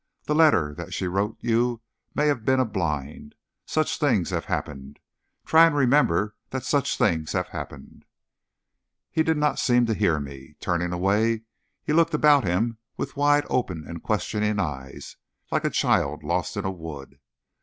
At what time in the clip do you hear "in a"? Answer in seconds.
16.57-16.71